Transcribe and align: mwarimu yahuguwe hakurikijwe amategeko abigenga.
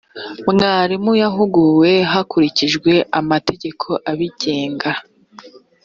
mwarimu 0.53 1.11
yahuguwe 1.21 1.91
hakurikijwe 2.11 2.91
amategeko 3.19 3.87
abigenga. 4.11 4.91